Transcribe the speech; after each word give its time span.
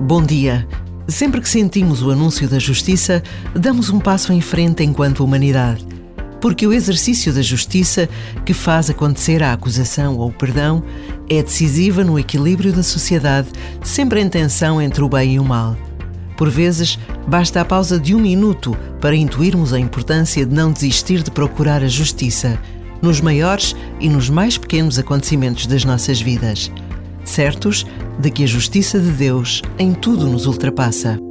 Bom 0.00 0.22
dia. 0.22 0.68
Sempre 1.08 1.40
que 1.40 1.48
sentimos 1.48 2.02
o 2.02 2.10
anúncio 2.10 2.46
da 2.46 2.58
justiça, 2.58 3.22
damos 3.54 3.88
um 3.88 3.98
passo 3.98 4.30
em 4.30 4.42
frente 4.42 4.84
enquanto 4.84 5.24
humanidade. 5.24 5.86
Porque 6.38 6.66
o 6.66 6.72
exercício 6.72 7.32
da 7.32 7.40
justiça, 7.40 8.06
que 8.44 8.52
faz 8.52 8.90
acontecer 8.90 9.42
a 9.42 9.54
acusação 9.54 10.18
ou 10.18 10.28
o 10.28 10.32
perdão, 10.32 10.82
é 11.30 11.42
decisiva 11.42 12.04
no 12.04 12.18
equilíbrio 12.18 12.74
da 12.74 12.82
sociedade, 12.82 13.48
sempre 13.82 14.20
em 14.20 14.28
tensão 14.28 14.82
entre 14.82 15.02
o 15.02 15.08
bem 15.08 15.36
e 15.36 15.40
o 15.40 15.44
mal. 15.44 15.74
Por 16.36 16.50
vezes, 16.50 16.98
basta 17.26 17.62
a 17.62 17.64
pausa 17.64 17.98
de 17.98 18.14
um 18.14 18.20
minuto 18.20 18.76
para 19.00 19.16
intuirmos 19.16 19.72
a 19.72 19.80
importância 19.80 20.44
de 20.44 20.54
não 20.54 20.72
desistir 20.72 21.22
de 21.22 21.30
procurar 21.30 21.82
a 21.82 21.88
justiça, 21.88 22.58
nos 23.00 23.22
maiores 23.22 23.74
e 23.98 24.10
nos 24.10 24.28
mais 24.28 24.58
pequenos 24.58 24.98
acontecimentos 24.98 25.66
das 25.66 25.86
nossas 25.86 26.20
vidas 26.20 26.70
certos 27.26 27.86
de 28.18 28.30
que 28.30 28.44
a 28.44 28.46
justiça 28.46 28.98
de 28.98 29.10
Deus 29.10 29.62
em 29.78 29.92
tudo 29.92 30.26
nos 30.26 30.46
ultrapassa. 30.46 31.25